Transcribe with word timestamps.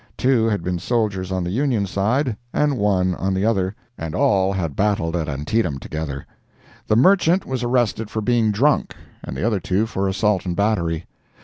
Two 0.17 0.47
had 0.47 0.63
been 0.63 0.79
soldiers 0.79 1.31
on 1.31 1.43
the 1.43 1.51
Union 1.51 1.85
side, 1.85 2.35
and 2.51 2.79
one 2.79 3.13
on 3.13 3.35
the 3.35 3.45
other, 3.45 3.75
and 3.99 4.15
all 4.15 4.51
had 4.51 4.75
battled 4.75 5.15
at 5.15 5.29
Antietam 5.29 5.77
together. 5.77 6.25
The 6.87 6.95
merchant 6.95 7.45
was 7.45 7.61
arrested 7.61 8.09
for 8.09 8.23
being 8.23 8.49
drunk, 8.51 8.95
and 9.23 9.37
the 9.37 9.45
other 9.45 9.59
two 9.59 9.85
for 9.85 10.07
assault 10.07 10.43
and 10.43 10.55
battery. 10.55 11.05